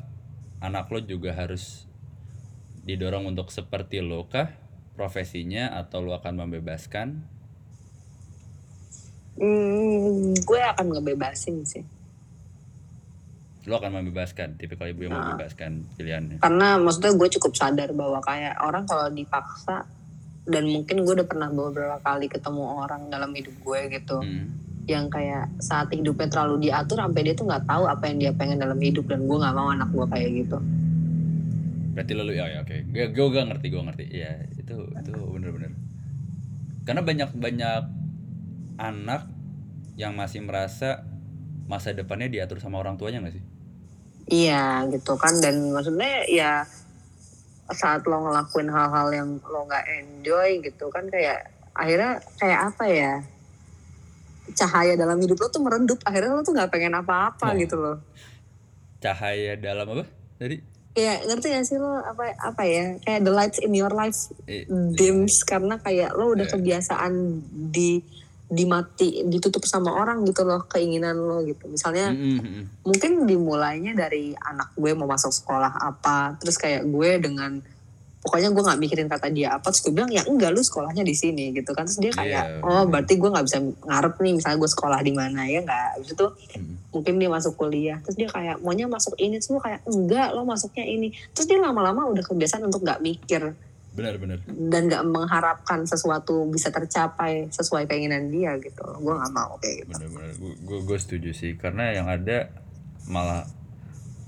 [0.60, 1.88] anak lo juga harus
[2.84, 4.52] didorong untuk seperti lo kah
[4.94, 7.24] profesinya atau lo akan membebaskan?
[9.39, 11.86] Hmm, gue akan ngebebasin sih
[13.63, 15.32] Lo akan membebaskan, tipikal ibu yang Nah.
[15.32, 16.38] membebaskan pilihannya.
[16.42, 19.88] karena maksudnya gue cukup sadar bahwa kayak orang kalau dipaksa
[20.44, 24.48] dan mungkin gue udah pernah beberapa kali ketemu orang dalam hidup gue gitu Hmm.
[24.88, 28.58] Yang kayak saat hidupnya terlalu diatur sampai dia tuh nggak tahu apa yang dia pengen
[28.62, 30.60] dalam hidup dan gue nggak mau anak gue kayak gitu
[32.00, 32.96] Berarti lo ya, ya oke.
[32.96, 34.06] Gue gue gak ngerti, gue ngerti.
[34.08, 35.76] Iya, itu itu bener-bener.
[36.88, 37.84] Karena banyak banyak
[38.80, 39.28] anak
[40.00, 41.04] yang masih merasa
[41.68, 43.44] masa depannya diatur sama orang tuanya gak sih?
[44.32, 46.63] Iya gitu kan dan maksudnya ya
[47.68, 53.13] saat lo ngelakuin hal-hal yang lo nggak enjoy gitu kan kayak akhirnya kayak apa ya
[54.52, 57.56] cahaya dalam hidup lo tuh meredup akhirnya lo tuh nggak pengen apa-apa Oh.
[57.56, 57.98] gitu loh
[59.00, 60.06] Cahaya dalam apa?
[60.36, 60.58] Tadi?
[60.90, 64.68] ya ngerti gak sih lo apa apa ya kayak the lights in your life Eh,
[64.68, 66.54] dims karena kayak lo udah Iya.
[66.54, 67.14] kebiasaan
[67.72, 68.04] di
[68.46, 72.64] dimati ditutup sama orang gitu loh keinginan lo gitu misalnya mm, mm, mm.
[72.84, 77.62] mungkin dimulainya dari anak gue mau masuk sekolah apa terus kayak gue dengan
[78.20, 81.16] pokoknya gue nggak mikirin kata dia apa terus gue bilang ya enggak lu sekolahnya di
[81.16, 81.88] sini gitu kan.
[81.88, 82.68] Terus dia kayak Iya.
[82.68, 85.88] oh berarti gue nggak bisa ngarep nih misalnya gue sekolah di mana ya nggak?
[85.96, 86.28] Habis itu
[86.60, 86.74] Mm.
[86.92, 87.98] mungkin dia masuk kuliah.
[88.04, 91.08] Terus dia kayak maunya masuk ini gue kayak enggak lo masuknya ini.
[91.32, 93.56] Terus dia lama-lama udah kebiasaan untuk nggak mikir.
[93.90, 98.84] Benar-benar dan nggak mengharapkan sesuatu bisa tercapai sesuai keinginan dia gitu.
[99.00, 99.96] Gue nggak mau kayak gitu.
[99.96, 101.56] Benar-benar gue gue setuju sih.
[101.56, 102.52] Karena yang ada
[103.08, 103.48] malah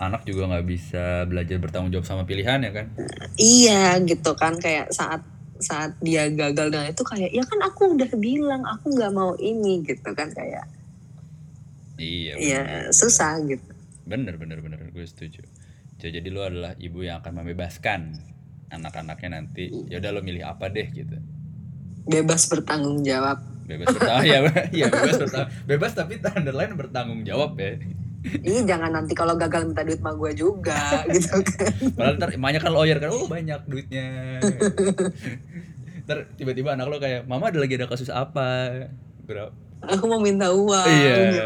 [0.02, 2.86] anak juga nggak bisa belajar bertanggung jawab sama pilihannya kan?
[3.38, 5.22] Iya gitu kan kayak saat
[5.62, 9.86] saat dia gagal dengan itu kayak ya kan aku udah bilang aku nggak mau ini
[9.86, 10.66] gitu kan kayak.
[12.02, 12.90] Iya ya benar.
[12.90, 13.72] susah gitu.
[14.10, 15.46] Bener bener bener gue setuju.
[16.02, 18.18] Jadi jadi lo adalah ibu yang akan membebaskan
[18.74, 19.70] anak-anaknya nanti.
[19.86, 21.14] Ya udah lo milih apa deh gitu.
[22.10, 23.38] Bebas bertanggung jawab.
[23.70, 24.40] Bebas bertanggung ya
[24.74, 27.78] ya bebas bertanggung bebas tapi underline bertanggung jawab ya
[28.22, 30.78] Ih jangan nanti kalau gagal minta duit sama gue juga
[31.14, 31.74] gitu kan.
[31.98, 34.38] Padahal ntar emaknya kan lawyer kan oh banyak duitnya.
[36.06, 38.70] Ntar tiba-tiba anak lo kayak mama ada lagi ada kasus apa?
[39.26, 39.54] Berapa?
[39.82, 40.86] Aku mau minta uang.
[40.86, 41.14] Iya.
[41.34, 41.46] gitu.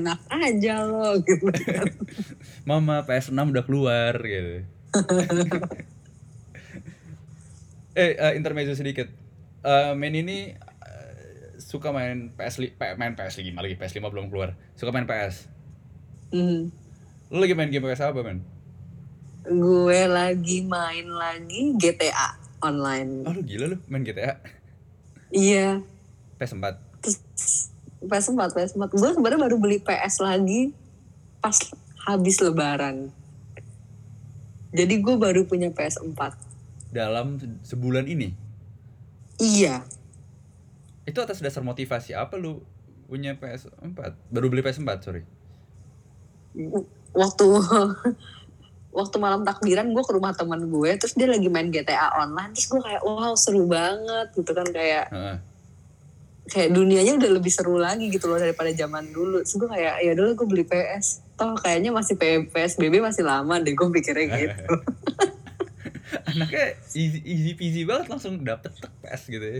[0.00, 1.52] Enak aja lo gitu.
[1.52, 1.84] Kan.
[2.68, 4.64] mama PS6 udah keluar gitu.
[7.96, 9.08] Eh eh, intermezzo sedikit.
[9.64, 11.12] Eh main ini eh,
[11.56, 14.52] suka main PS li- main PS 5 lagi PS 5 belum keluar.
[14.76, 15.48] Suka main PS
[16.30, 16.68] Hmm.
[17.30, 18.42] lu lagi main game PS apa men
[19.46, 22.34] gue lagi main lagi GTA
[22.66, 23.22] online.
[23.22, 24.42] Oh lu gila lu main GTA
[25.30, 25.78] iya.
[26.36, 26.82] PS4
[28.02, 30.74] PS4 PS4 gue sebenarnya baru beli PS lagi
[31.38, 31.54] pas
[32.06, 33.10] habis lebaran.
[34.74, 36.20] Jadi gue baru punya PS4
[36.90, 38.34] dalam se- sebulan ini?
[39.38, 39.86] Iya.
[41.06, 42.66] Itu atas dasar motivasi apa lu
[43.06, 43.98] punya PS4
[44.34, 45.22] baru beli PS4 sorry
[47.16, 47.46] waktu
[48.96, 52.56] waktu malam takbiran gue ke rumah teman gue terus dia lagi main GTA online.
[52.56, 55.36] Terus gue kayak wow seru banget gitu kan kayak Heeh.
[56.48, 59.44] kayak dunianya udah lebih seru lagi gitu loh daripada zaman dulu.
[59.44, 63.60] Terus gue kayak ya dulu gue beli PS toh kayaknya masih P- PSBB masih lama
[63.60, 64.64] deh gue pikirnya gitu.
[66.32, 69.58] Anaknya easy, easy peasy banget langsung dapet tek PS gitu ya.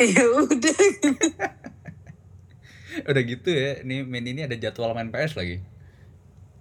[0.00, 0.80] Ya udah.
[3.04, 5.60] Udah gitu ya nih main ini ada jadwal main PS lagi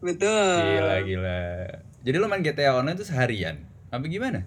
[0.01, 1.41] betul gila gila
[2.01, 4.41] jadi lo main GTA online tuh seharian apa gimana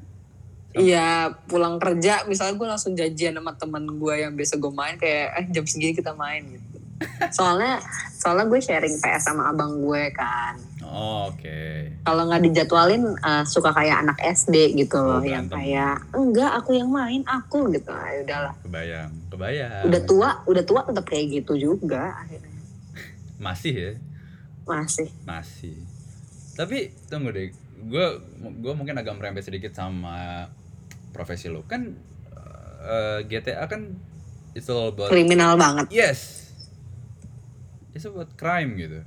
[0.75, 5.27] Iya pulang kerja misalnya gue langsung janjian sama temen gue yang biasa gue main kayak
[5.33, 6.83] eh jam segini kita main gitu.
[7.31, 7.79] Soalnya
[8.13, 10.59] soalnya gue sharing PS sama abang gue kan.
[10.83, 11.63] oh, oke
[12.03, 15.63] Kalau nggak dijadwalin eh, suka kayak anak SD gitu Oh, loh yang berantem.
[15.63, 17.91] kayak enggak aku yang main aku gitu.
[17.91, 18.55] Ah, udahlah.
[18.61, 22.51] kebayang kebayang Udah tua udah tua tetap kayak gitu juga akhirnya.
[23.37, 23.93] masih ya
[24.65, 25.09] Masih.
[25.29, 25.77] masih
[26.55, 27.51] tapi tunggu deh
[27.85, 28.07] gue
[28.41, 30.49] gue mungkin agak merembet sedikit sama
[31.13, 31.93] profesi lo kan
[32.85, 33.93] eh, GTA kan
[34.55, 35.91] it's all about Kriminal banget.
[35.93, 36.49] yes
[37.93, 39.05] it's about crime gitu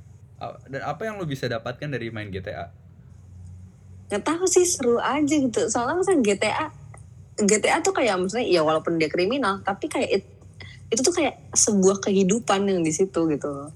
[0.70, 2.70] dan apa yang lo bisa dapatkan dari main GTA
[4.08, 5.68] Nggak tahu sih seru aja gitu.
[5.68, 6.64] Soalnya misalnya GTA
[7.44, 10.32] GTA tuh kayak maksudnya ya walaupun dia kriminal tapi kayak it-
[10.88, 13.68] itu tuh kayak sebuah kehidupan yang di situ gitu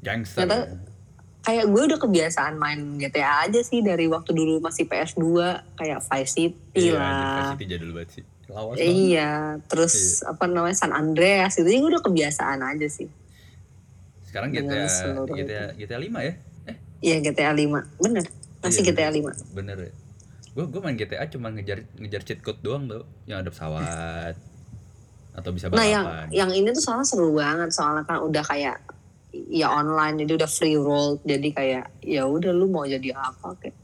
[0.00, 0.64] gangster ya.
[1.40, 5.24] Kayak gue udah kebiasaan main GTA aja sih dari waktu dulu masih PS2
[5.74, 7.10] kayak Vice City Iya, lah.
[7.34, 8.24] Vice City jadul banget sih.
[8.46, 8.86] Lawas banget.
[8.86, 9.30] Iya,
[9.64, 13.08] terus apa namanya San Andreas itu gue udah kebiasaan aja sih.
[14.22, 14.86] sekarang GTA
[15.26, 16.34] GTA GTA 5 ya?
[16.64, 16.76] Eh?
[17.00, 17.66] Iya GTA 5,
[17.98, 18.22] bener.
[18.60, 19.34] Masih Iya, GTA 5.
[19.50, 19.76] bener.
[19.80, 19.92] ya.
[20.50, 24.34] Gue gue main GTA cuma ngejar ngejar cheat code doang tuh yang ada pesawat
[25.32, 26.26] atau bisa Nah yang balapan.
[26.30, 27.70] yang ini tuh soalnya seru banget.
[27.70, 28.78] Soalnya kan udah kayak
[29.32, 33.76] ya online jadi udah free roll jadi kayak ya udah lu mau jadi apa kayak.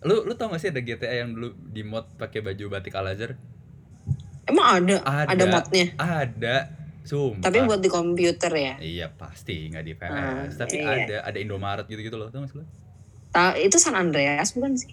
[0.00, 3.12] Lu lu tau gak sih ada GTA yang dulu di mod pakai baju batik Al
[3.12, 3.36] Azhar?
[4.48, 4.96] Emang ada?
[5.04, 5.30] Ada.
[5.36, 5.86] Ada modnya?
[6.00, 6.56] Ada.
[7.04, 7.48] Sumpah.
[7.48, 8.74] Tapi buat di komputer ya?
[8.80, 11.04] Iya pasti nggak di PS Ah, tapi iya.
[11.04, 12.64] ada ada Indomaret gitu gitu loh tau gak sih lu?
[13.30, 14.90] Ta- itu San Andreas bukan sih?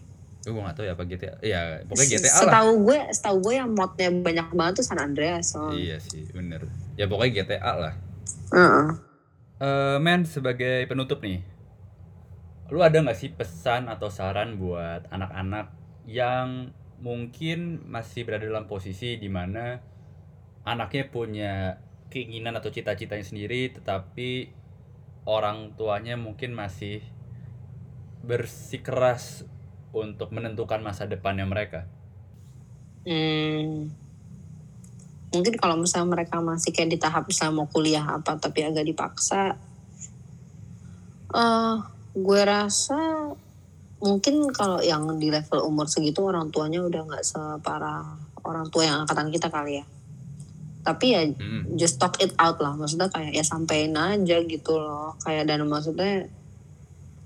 [0.47, 2.41] Gue gak tau ya apa GTA ya pokoknya GTA lah.
[2.43, 5.71] Setahu gue setahu gue yang modnya banyak banget tuh San Andreas so.
[5.71, 6.63] iya sih bener.
[6.99, 7.93] Ya pokoknya GTA lah.
[8.51, 9.06] Heeh.
[9.57, 11.41] Eh, men sebagai penutup nih,
[12.69, 15.73] lu ada nggak sih pesan atau saran buat anak-anak
[16.05, 16.69] yang
[17.01, 19.81] mungkin masih berada dalam posisi di mana
[20.61, 21.53] anaknya punya
[22.13, 24.53] keinginan atau cita-citanya sendiri, tetapi
[25.25, 27.01] orang tuanya mungkin masih
[28.21, 29.41] bersikeras
[29.89, 31.89] untuk menentukan masa depannya mereka.
[33.09, 33.89] Hmm.
[35.37, 39.55] Mungkin kalau misalnya mereka masih kayak di tahap misalnya mau kuliah apa tapi agak dipaksa.
[41.27, 41.75] eh
[42.17, 43.29] gue rasa
[43.99, 48.15] mungkin kalau yang di level umur segitu orang tuanya udah nggak separah
[48.47, 49.85] orang tua yang angkatan kita kali ya
[50.87, 51.75] tapi ya Mm.
[51.75, 56.31] just talk it out lah maksudnya kayak ya sampein aja gitu loh kayak dan maksudnya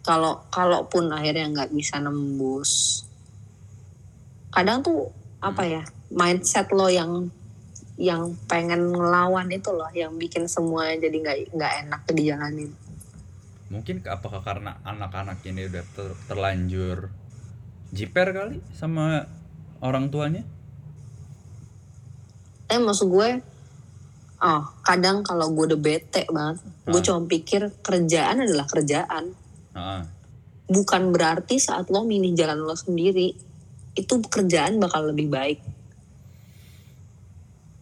[0.02, 3.06] kalau kalaupun akhirnya nggak bisa nembus
[4.50, 5.13] kadang tuh
[5.45, 7.30] apa ya mindset lo yang
[8.02, 12.74] yang pengen ngelawan itu loh yang bikin semua jadi nggak nggak enak dijalanin
[13.72, 17.08] Mungkin apakah karena anak-anak ini udah ter- terlanjur
[17.90, 19.24] jiper kali sama
[19.80, 20.44] orang tuanya?
[22.68, 23.30] eh maksud gue
[24.42, 27.04] oh kadang kalau gue udah bete banget gue Ah.
[27.04, 29.36] cuma pikir kerjaan adalah kerjaan
[29.72, 30.02] Heeh.
[30.68, 33.36] bukan berarti saat lo milih jalan lo sendiri
[33.92, 35.60] itu kerjaan bakal lebih baik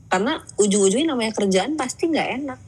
[0.10, 2.60] karena ujung-ujungnya namanya kerjaan pasti nggak enak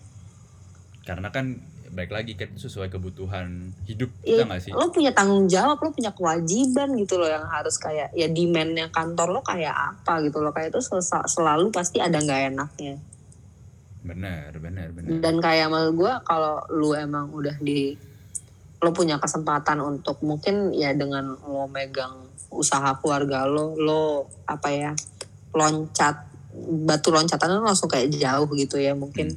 [1.01, 1.57] Karena kan
[1.91, 3.49] baik lagi kan sesuai kebutuhan
[3.83, 4.71] hidup Iya, kita nggak sih?
[4.71, 9.35] lo punya tanggung jawab lo punya kewajiban gitu loh yang harus kayak ya demandnya kantor
[9.35, 12.95] lo kayak apa gitu loh kayak itu sel- selalu pasti ada nggak enaknya
[14.01, 15.19] Benar, benar, benar.
[15.19, 17.93] dan kayak menurut gue kalau lu emang udah di
[18.79, 22.17] lo punya kesempatan untuk mungkin ya dengan lo megang
[22.49, 24.03] usaha keluarga lo lo
[24.47, 24.91] apa ya
[25.51, 26.30] loncat
[26.61, 29.33] batu loncatan lo langsung kayak jauh gitu ya mungkin.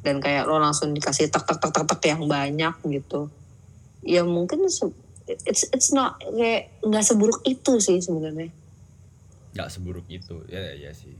[0.00, 3.28] Dan kayak lo langsung dikasih tek tek tek tek tek yang banyak gitu.
[4.00, 4.80] Ya mungkin it's
[5.70, 8.48] it's not kayak nggak seburuk itu sih sebenarnya.
[9.52, 11.12] Nggak seburuk itu ya ya sih.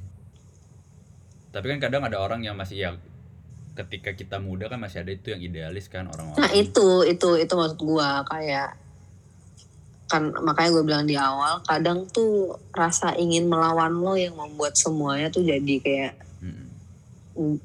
[1.50, 2.90] Tapi kan kadang ada orang yang masih ya
[3.76, 6.40] ketika kita muda kan masih ada itu yang idealis kan orang-orang.
[6.40, 8.24] Nah itu itu itu maksud gua.
[8.26, 8.80] Kayak
[10.10, 15.30] kan makanya gue bilang di awal kadang tuh rasa ingin melawan lo yang membuat semuanya
[15.30, 16.66] tuh jadi kayak Mm,
[17.36, 17.56] mm,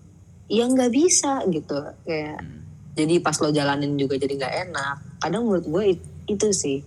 [0.45, 1.73] ya nggak bisa gitu
[2.05, 2.59] kayak mm.
[2.93, 4.97] jadi pas lo jalanin juga jadi nggak enak.
[5.17, 6.79] Kadang menurut gue it- itu sih.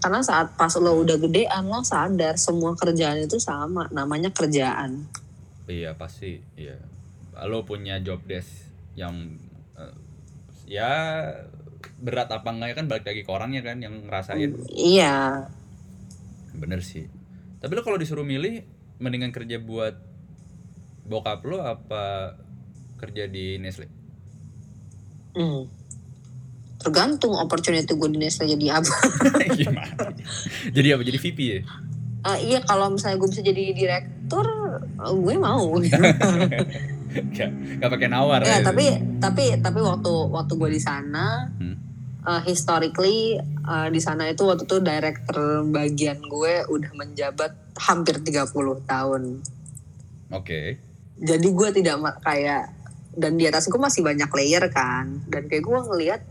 [0.00, 5.04] Karena saat pas lo udah gedean lo sadar semua kerjaan itu sama namanya kerjaan.
[5.64, 6.76] Iya pasti iya.
[7.44, 9.34] Lo punya job desk yang
[9.74, 9.94] eh,
[10.68, 10.92] ya
[11.98, 14.54] berat apa enggak ya kan balik lagi ke orangnya kan yang ngerasain.
[14.70, 15.48] Iya.
[16.54, 17.08] Bener sih.
[17.60, 18.64] Tapi lo kalau disuruh milih
[19.00, 19.96] mendingan kerja buat
[21.04, 22.34] bokap lo apa
[23.00, 23.90] kerja di Nestle?
[25.34, 25.66] Hmm.
[26.84, 28.94] tergantung opportunity gue di Nestle jadi apa.
[29.56, 30.12] Gimana?
[30.68, 31.02] Jadi apa?
[31.02, 31.60] Jadi VP ya?
[32.24, 34.46] Eh, iya kalau misalnya gue bisa jadi direktur
[35.00, 35.76] eh, gue mau
[37.14, 38.66] Gak, gak pakai nawar ya ya.
[38.66, 41.76] tapi tapi tapi waktu waktu gue di sana Hmm.
[42.22, 48.50] eh, historically eh, di sana itu waktu itu director bagian gue udah menjabat hampir 30
[48.84, 49.22] tahun
[50.30, 50.78] Oke.
[51.14, 52.74] jadi gue tidak kayak
[53.14, 56.22] dan di atas gue masih banyak layer kan dan kayak gue ngelihat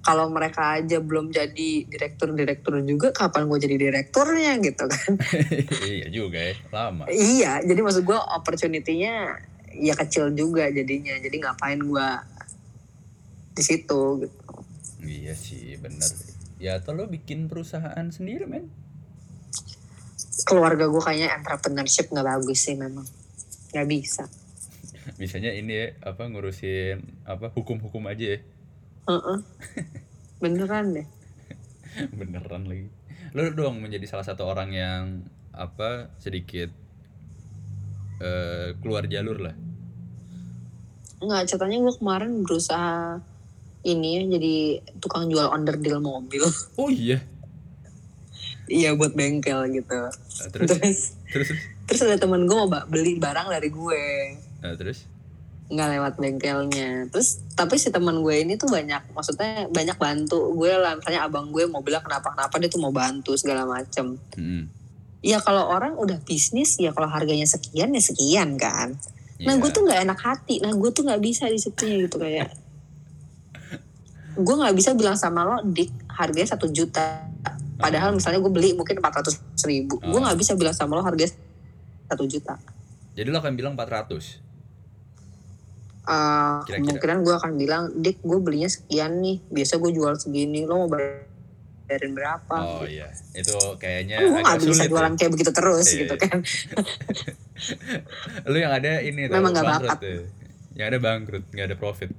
[0.00, 5.10] kalau mereka aja belum jadi direktur-direktur juga kapan gue jadi direkturnya gitu kan
[5.86, 7.04] iya juga ya, lama.
[7.06, 9.38] iya jadi maksud gue opportunity-nya
[9.74, 12.08] ya kecil juga jadinya jadi ngapain gue
[13.54, 14.40] di situ gitu
[15.00, 16.12] Iya sih, bener.
[16.60, 18.68] Ya atau lo bikin perusahaan sendiri men.
[20.48, 23.04] keluarga gue kayaknya entrepreneurship nggak bagus sih memang
[23.76, 24.24] nggak bisa
[25.20, 28.40] Misalnya ini ya, apa ngurusin apa hukum-hukum aja ya.
[29.08, 29.38] Heeh.
[30.42, 31.06] beneran deh
[32.16, 32.88] Beneran lagi.
[33.36, 35.04] Lo dong menjadi salah satu orang yang
[35.52, 36.72] apa sedikit
[38.20, 39.56] eh keluar jalur lah.
[41.18, 43.20] nggak ceritanya gue kemarin berusaha
[43.82, 44.54] ini ya jadi
[44.98, 46.44] tukang jual onderdil mobil
[46.76, 47.20] Oh iya.
[48.66, 50.00] iya buat bengkel gitu
[50.38, 51.48] Eh, terus terus terus
[51.86, 52.00] terus.
[52.02, 54.02] ada temen gue mau beli barang dari gue
[54.58, 55.04] Eh, terus.
[55.66, 60.72] nggak lewat bengkelnya terus tapi si teman gue ini tuh banyak maksudnya banyak bantu gue
[60.72, 64.66] lah misalnya abang gue mau bilang kenapa kenapa dia tuh mau bantu segala macem Hmm.
[65.20, 68.96] Ya kalau orang udah bisnis ya kalau harganya sekian ya sekian kan.
[69.40, 69.60] Nah Iya.
[69.60, 70.60] gue tuh nggak enak hati.
[70.60, 72.48] Nah gue tuh nggak bisa di situnya gitu kayak.
[74.36, 77.26] Gue nggak bisa bilang sama lo dik harganya satu juta.
[77.76, 79.98] Padahal misalnya gue beli mungkin empat ratus ribu.
[79.98, 80.22] Gue Oh.
[80.22, 81.32] nggak bisa bilang sama lo harganya
[82.06, 82.56] satu juta.
[83.12, 84.38] Jadi lo akan bilang 400.
[86.00, 86.76] Eh, Kira-kira.
[86.80, 89.40] kemungkinan gue akan bilang dik gue belinya sekian nih.
[89.46, 90.64] Biasa gue jual segini.
[90.64, 90.88] Lo mau
[91.90, 93.10] bayarin berapa Oh iya.
[93.34, 95.18] Itu kayaknya kan gue nggak agak bisa jualan ya.
[95.18, 96.22] kayak begitu terus Iya, gitu iya.
[96.22, 96.38] kan
[98.50, 99.98] Lu yang ada ini Memang nggak bangkrut bakat.
[100.00, 100.22] tuh.
[100.72, 102.10] Yang ada bangkrut, nggak ada profit.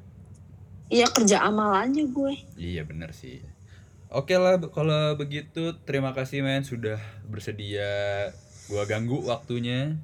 [0.87, 3.39] Iya kerja amal aja gue Iya bener sih.
[4.11, 8.27] Oke lah kalau begitu terima kasih men sudah bersedia
[8.67, 9.95] gua ganggu waktunya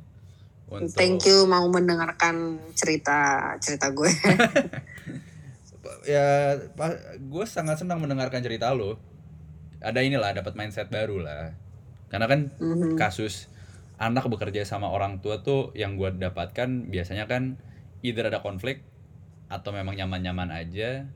[0.66, 3.16] untuk thank you mau mendengarkan cerita
[3.60, 4.08] cerita gue
[6.06, 6.56] ya
[7.18, 8.96] gue sangat senang mendengarkan cerita lo
[9.80, 11.54] ada inilah dapat mindset baru lah
[12.08, 12.96] karena kan Mhm.
[12.96, 13.52] kasus
[13.98, 17.58] anak bekerja sama orang tua tuh yang gue dapatkan biasanya kan
[18.06, 18.86] either ada konflik
[19.50, 21.10] atau memang nyaman-nyaman aja.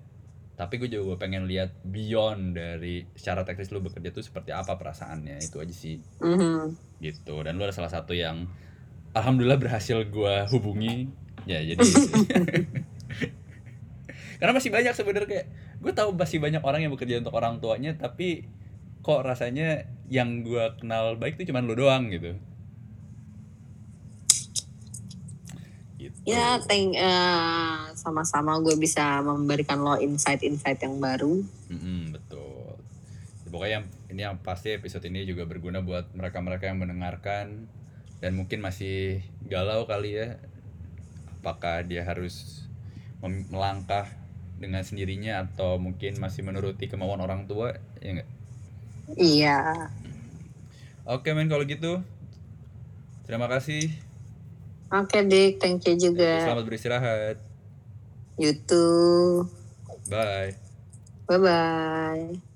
[0.57, 5.37] Tapi gue juga pengen lihat beyond dari secara teknis lu bekerja tuh seperti apa perasaannya
[5.37, 6.01] itu aja sih.
[6.21, 6.89] Mhm.
[7.01, 7.41] gitu.
[7.45, 8.45] Dan lu ada salah satu yang
[9.13, 11.09] alhamdulillah berhasil gue hubungi.
[11.45, 11.81] Ya jadi
[14.41, 15.47] karena masih banyak sebenarnya kayak
[15.81, 18.45] gue tahu masih banyak orang yang bekerja untuk orang tuanya tapi
[19.01, 22.37] kok rasanya yang gue kenal baik tuh cuman lu doang gitu.
[25.97, 26.17] Gitu.
[26.25, 31.41] Ya, thank eh, sama-sama gue bisa memberikan lo insight-insight yang baru.
[31.69, 32.77] Mm-mm, betul.
[33.49, 37.69] Pokoknya yang ini yang pasti episode ini juga berguna buat mereka-mereka yang mendengarkan
[38.21, 40.37] dan mungkin masih galau kali ya
[41.41, 42.67] apakah dia harus
[43.49, 44.05] melangkah
[44.61, 48.29] dengan sendirinya atau mungkin masih menuruti kemauan orang tua ya enggak
[49.17, 49.57] Iya.
[51.03, 52.05] oke men kalau gitu
[53.25, 53.89] terima kasih
[54.91, 55.63] Oke, Dik.
[55.63, 56.43] Thank you juga.
[56.43, 57.35] selamat beristirahat
[58.35, 59.47] You too.
[60.11, 60.51] bye
[61.31, 62.50] Bye-bye.